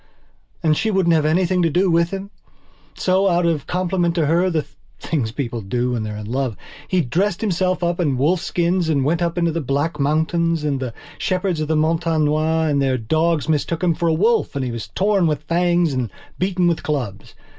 [0.63, 2.31] And she wouldn't have anything to do with him.
[2.95, 4.65] So, out of compliment to herthe
[4.99, 9.37] things people do when they're in love!he dressed himself up in wolfskins and went up
[9.37, 10.63] into the Black Mountains.
[10.63, 14.55] And the shepherds of the Montagne Noire and their dogs mistook him for a wolf
[14.55, 16.09] and he was torn with the fangs and
[16.39, 17.35] beaten with clubs.